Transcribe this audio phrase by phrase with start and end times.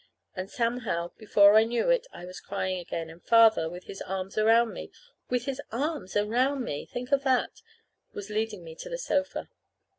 [0.35, 4.31] And somehow, before I knew it, I was crying again, and Father, with his arm
[4.35, 4.89] around me
[5.29, 6.87] with his arm around me!
[6.87, 7.61] think of that!
[8.11, 9.47] was leading me to the sofa.